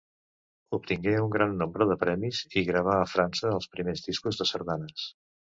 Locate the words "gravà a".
2.71-3.07